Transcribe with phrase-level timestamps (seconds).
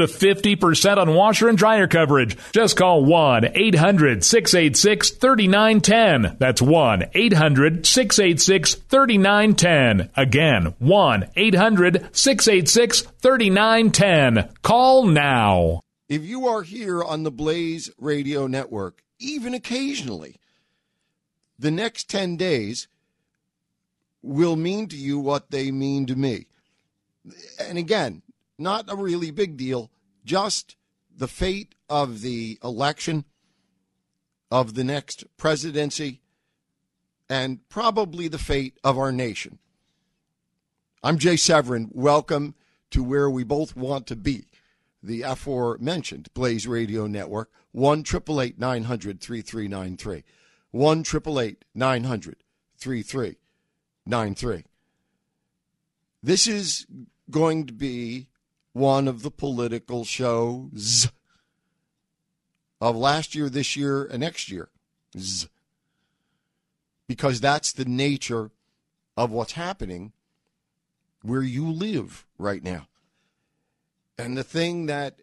[0.00, 2.36] to 50% on washer and dryer coverage.
[2.52, 6.36] Just call 1 800 686 3910.
[6.38, 10.10] That's 1 800 686 3910.
[10.16, 14.54] Again, 1 800 686 3910.
[14.62, 15.82] Call now.
[16.08, 20.36] If you are here on the Blaze Radio Network, even occasionally,
[21.58, 22.88] the next 10 days
[24.22, 26.46] will mean to you what they mean to me.
[27.60, 28.22] And again,
[28.60, 29.90] not a really big deal,
[30.24, 30.76] just
[31.16, 33.24] the fate of the election,
[34.50, 36.20] of the next presidency,
[37.28, 39.58] and probably the fate of our nation.
[41.02, 41.88] I'm Jay Severin.
[41.92, 42.54] Welcome
[42.90, 44.48] to where we both want to be,
[45.02, 48.04] the aforementioned Blaze Radio Network, 1
[48.58, 50.24] 900 3393.
[50.72, 51.04] 1
[51.74, 52.36] 900
[52.76, 54.64] 3393.
[56.22, 56.86] This is
[57.30, 58.28] going to be
[58.80, 61.08] one of the political shows
[62.80, 64.70] of last year, this year, and next year.
[67.06, 68.50] Because that's the nature
[69.16, 70.12] of what's happening
[71.22, 72.86] where you live right now.
[74.16, 75.20] And the thing that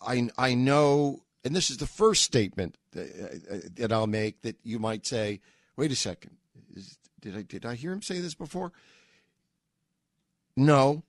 [0.00, 4.56] I, I know, and this is the first statement that, uh, that I'll make that
[4.62, 5.40] you might say,
[5.76, 6.36] wait a second,
[6.74, 8.72] is, did I, did I hear him say this before?
[10.56, 11.02] No.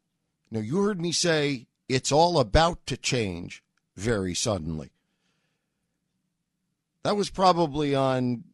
[0.50, 3.64] No, you heard me say it's all about to change
[3.96, 4.92] very suddenly.
[7.04, 8.46] That was probably on,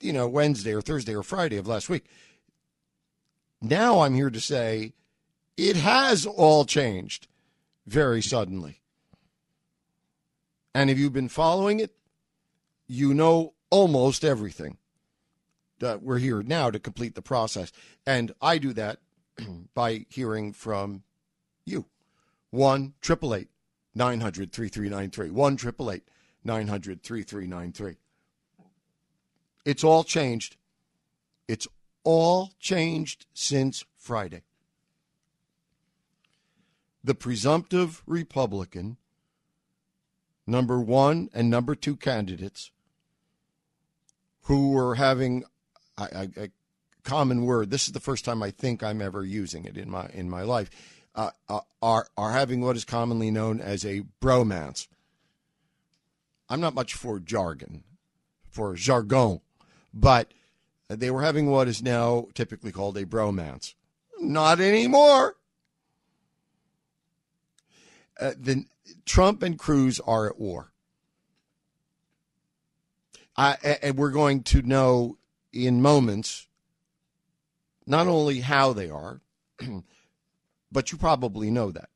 [0.00, 2.04] you know, Wednesday or Thursday or Friday of last week.
[3.62, 4.92] Now I'm here to say
[5.56, 7.26] it has all changed
[7.86, 8.80] very suddenly.
[10.74, 11.94] And if you've been following it,
[12.86, 14.76] you know almost everything.
[15.82, 17.72] Uh, we're here now to complete the process.
[18.06, 18.98] And I do that
[19.74, 21.02] by hearing from
[21.64, 21.86] you.
[22.56, 23.48] 1 888
[23.94, 25.30] 900 3393.
[25.30, 26.02] 1 888
[26.44, 27.96] 900 3393.
[29.64, 30.56] It's all changed.
[31.48, 31.68] It's
[32.02, 34.42] all changed since Friday.
[37.04, 38.96] The presumptive Republican,
[40.46, 42.70] number one and number two candidates,
[44.42, 45.44] who were having
[45.98, 46.48] a, a,
[47.02, 47.70] common word.
[47.70, 50.42] This is the first time I think I'm ever using it in my in my
[50.42, 50.70] life.
[51.16, 54.86] Uh, uh, are are having what is commonly known as a bromance.
[56.48, 57.84] I'm not much for jargon,
[58.50, 59.40] for jargon,
[59.94, 60.32] but
[60.88, 63.74] they were having what is now typically called a bromance.
[64.20, 65.36] Not anymore.
[68.20, 68.64] Uh, the,
[69.04, 70.72] Trump and Cruz are at war.
[73.36, 75.18] I, and we're going to know
[75.52, 76.46] in moments
[77.86, 79.20] not only how they are,
[80.70, 81.88] but you probably know that.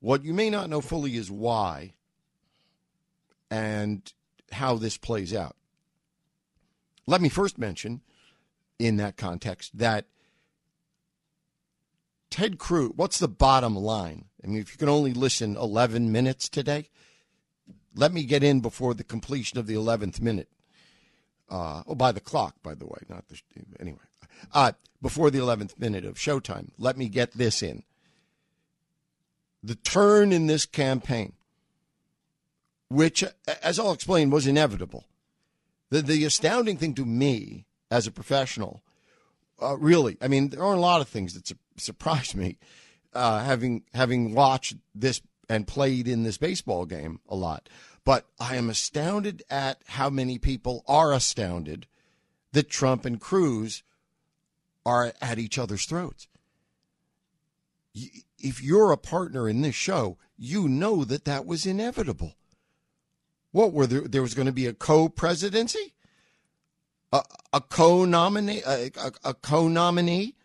[0.00, 1.94] What you may not know fully is why
[3.50, 4.12] and
[4.52, 5.56] how this plays out.
[7.06, 8.02] Let me first mention,
[8.78, 10.06] in that context, that
[12.30, 14.26] Ted Cruz, what's the bottom line?
[14.42, 16.90] I mean, if you can only listen 11 minutes today,
[17.94, 20.48] let me get in before the completion of the 11th minute.
[21.48, 23.40] Uh, oh, by the clock, by the way, not the.
[23.78, 23.98] Anyway,
[24.52, 27.84] uh, before the 11th minute of showtime, let me get this in.
[29.62, 31.32] The turn in this campaign
[32.88, 33.24] which,
[33.62, 35.04] as I'll explain, was inevitable.
[35.90, 38.82] The, the astounding thing to me as a professional,
[39.60, 42.58] uh, really, I mean, there are a lot of things that su- surprised me,
[43.12, 47.68] uh, having having watched this and played in this baseball game a lot.
[48.06, 51.88] But I am astounded at how many people are astounded
[52.52, 53.82] that Trump and Cruz
[54.86, 56.28] are at each other's throats.
[58.38, 62.36] If you're a partner in this show, you know that that was inevitable.
[63.50, 64.02] What were there?
[64.02, 65.92] There was going to be a co-presidency,
[67.12, 70.36] a, a co-nominee, a, a, a co-nominee.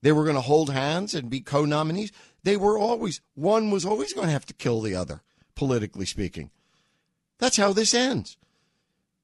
[0.00, 2.12] They were going to hold hands and be co-nominees.
[2.44, 5.20] They were always, one was always going to have to kill the other,
[5.54, 6.50] politically speaking.
[7.42, 8.36] That's how this ends.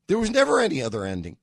[0.08, 1.36] There was never any other ending.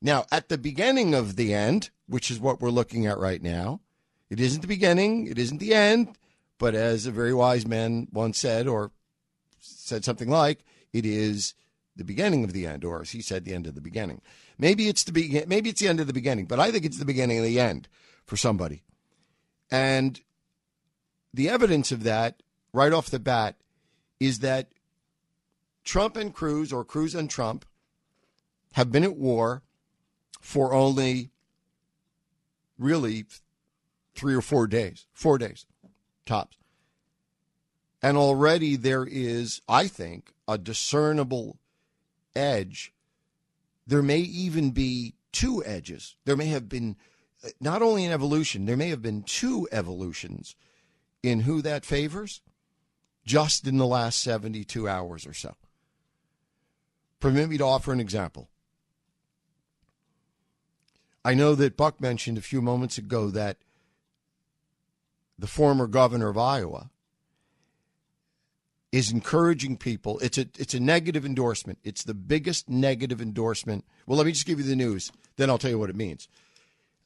[0.00, 3.80] Now, at the beginning of the end, which is what we're looking at right now,
[4.30, 6.16] it isn't the beginning, it isn't the end,
[6.58, 8.92] but as a very wise man once said, or
[9.58, 11.54] said something like, it is
[11.96, 14.20] the beginning of the end, or as he said, the end of the beginning.
[14.58, 17.00] Maybe it's the be- maybe it's the end of the beginning, but I think it's
[17.00, 17.88] the beginning of the end
[18.26, 18.84] for somebody.
[19.72, 20.20] And
[21.34, 23.56] the evidence of that, right off the bat,
[24.20, 24.68] is that
[25.88, 27.64] Trump and Cruz, or Cruz and Trump,
[28.72, 29.62] have been at war
[30.38, 31.30] for only
[32.78, 33.24] really
[34.14, 35.64] three or four days, four days
[36.26, 36.58] tops.
[38.02, 41.56] And already there is, I think, a discernible
[42.36, 42.92] edge.
[43.86, 46.16] There may even be two edges.
[46.26, 46.96] There may have been
[47.62, 50.54] not only an evolution, there may have been two evolutions
[51.22, 52.42] in who that favors
[53.24, 55.54] just in the last 72 hours or so.
[57.20, 58.48] Permit me to offer an example.
[61.24, 63.58] I know that Buck mentioned a few moments ago that
[65.38, 66.90] the former governor of Iowa
[68.92, 70.18] is encouraging people.
[70.20, 71.78] It's a it's a negative endorsement.
[71.84, 73.84] It's the biggest negative endorsement.
[74.06, 76.28] Well, let me just give you the news, then I'll tell you what it means.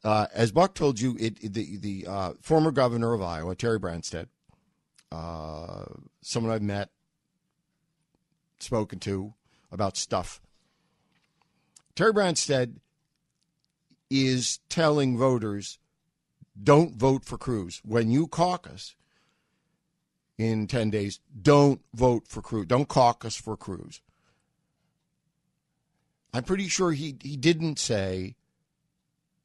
[0.04, 4.26] Uh, as Buck told you, it, the the uh, former governor of Iowa, Terry Branstad,
[5.10, 5.84] uh,
[6.20, 6.90] someone I've met,
[8.58, 9.34] spoken to
[9.72, 10.40] about stuff.
[11.94, 12.74] Terry Branstad
[14.10, 15.78] is telling voters,
[16.62, 18.94] don't vote for Cruz when you caucus
[20.38, 21.20] in 10 days.
[21.40, 22.66] Don't vote for Cruz.
[22.66, 24.00] Don't caucus for Cruz.
[26.34, 28.36] I'm pretty sure he, he didn't say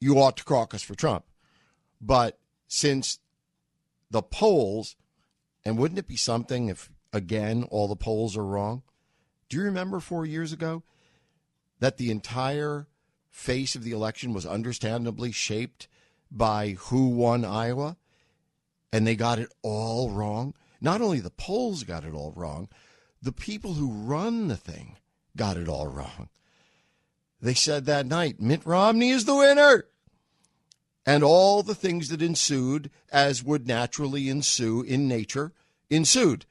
[0.00, 1.24] you ought to caucus for Trump.
[2.00, 3.18] But since
[4.10, 4.96] the polls,
[5.64, 8.82] and wouldn't it be something if, again, all the polls are wrong?
[9.48, 10.82] Do you remember four years ago
[11.80, 12.86] that the entire
[13.30, 15.88] face of the election was understandably shaped
[16.30, 17.96] by who won Iowa?
[18.92, 20.54] And they got it all wrong?
[20.80, 22.68] Not only the polls got it all wrong,
[23.22, 24.96] the people who run the thing
[25.36, 26.28] got it all wrong.
[27.40, 29.84] They said that night, Mitt Romney is the winner.
[31.06, 35.52] And all the things that ensued, as would naturally ensue in nature,
[35.88, 36.44] ensued.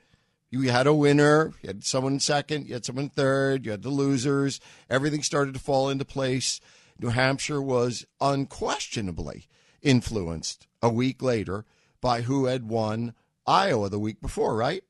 [0.50, 3.90] You had a winner, you had someone second, you had someone third, you had the
[3.90, 4.62] losers.
[4.90, 6.62] Everything started to fall into place.
[7.00, 9.48] New Hampshire was unquestionably
[9.82, 11.66] influenced a week later
[12.02, 13.14] by who had won
[13.46, 14.84] Iowa the week before, right?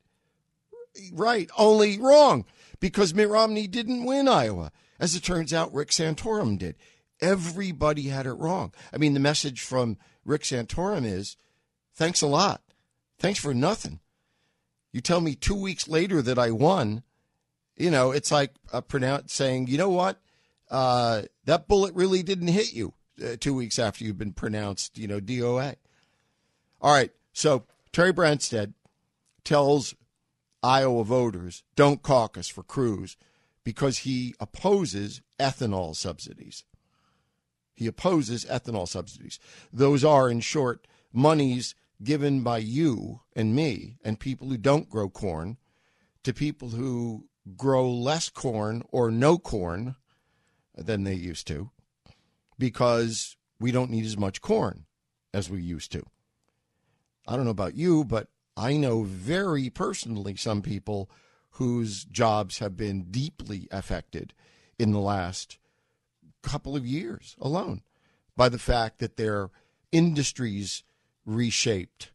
[1.12, 2.44] Right, only wrong
[2.80, 4.72] because Mitt Romney didn't win Iowa.
[5.00, 6.76] As it turns out, Rick Santorum did.
[7.20, 8.72] Everybody had it wrong.
[8.92, 11.36] I mean, the message from Rick Santorum is
[11.94, 12.62] thanks a lot.
[13.18, 14.00] Thanks for nothing.
[14.92, 17.02] You tell me two weeks later that I won,
[17.76, 20.20] you know, it's like a pronounce saying, you know what?
[20.70, 25.06] Uh, that bullet really didn't hit you uh, two weeks after you've been pronounced, you
[25.06, 25.76] know, DOA.
[26.80, 27.10] All right.
[27.32, 28.74] So Terry Branstad
[29.44, 29.94] tells
[30.62, 33.16] Iowa voters don't caucus for Cruz
[33.64, 36.64] because he opposes ethanol subsidies.
[37.74, 39.38] He opposes ethanol subsidies.
[39.72, 45.08] Those are, in short, monies given by you and me and people who don't grow
[45.08, 45.56] corn
[46.22, 49.96] to people who grow less corn or no corn
[50.76, 51.70] than they used to
[52.58, 54.84] because we don't need as much corn
[55.34, 56.02] as we used to.
[57.26, 61.10] I don't know about you, but I know very personally some people
[61.52, 64.34] whose jobs have been deeply affected
[64.78, 65.58] in the last
[66.42, 67.82] couple of years alone
[68.36, 69.50] by the fact that their
[69.90, 70.84] industries
[71.28, 72.10] reshaped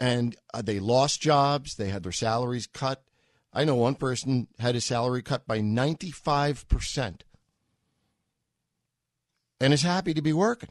[0.00, 3.02] and uh, they lost jobs, they had their salaries cut.
[3.52, 7.20] I know one person had his salary cut by 95%
[9.60, 10.70] and is happy to be working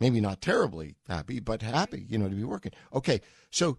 [0.00, 2.72] maybe not terribly happy, but happy, you know, to be working.
[2.92, 3.78] Okay, so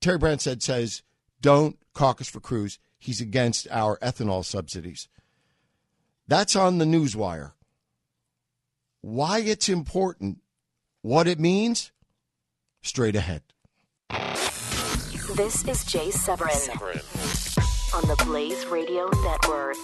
[0.00, 1.02] Terry Branstad says,
[1.40, 2.78] don't caucus for Cruz.
[2.98, 5.08] He's against our ethanol subsidies.
[6.28, 7.52] That's on the newswire.
[9.00, 10.39] Why it's important,
[11.02, 11.92] what it means,
[12.82, 13.42] straight ahead.
[15.36, 17.00] This is Jay Severin, Severin.
[17.94, 19.76] on the Blaze Radio Network.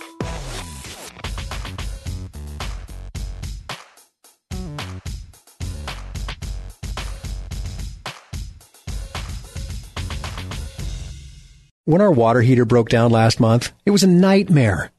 [11.85, 14.91] When our water heater broke down last month, it was a nightmare.